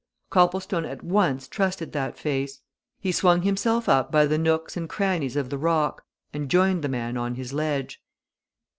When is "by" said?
4.11-4.25